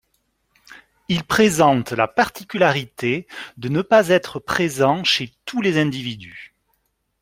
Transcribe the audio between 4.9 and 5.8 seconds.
chez tous les